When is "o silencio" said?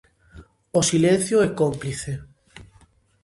0.79-1.37